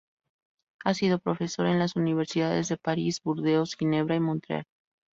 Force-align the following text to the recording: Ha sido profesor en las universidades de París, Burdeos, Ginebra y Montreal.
Ha 0.83 0.95
sido 0.95 1.19
profesor 1.19 1.67
en 1.67 1.77
las 1.77 1.95
universidades 1.95 2.69
de 2.69 2.77
París, 2.77 3.21
Burdeos, 3.21 3.75
Ginebra 3.75 4.15
y 4.15 4.19
Montreal. 4.19 4.65